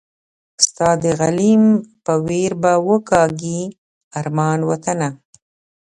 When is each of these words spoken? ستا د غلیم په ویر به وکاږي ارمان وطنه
ستا 0.65 0.89
د 1.03 1.05
غلیم 1.19 1.63
په 2.05 2.13
ویر 2.27 2.53
به 2.61 2.73
وکاږي 2.87 3.59
ارمان 4.19 4.59
وطنه 4.69 5.09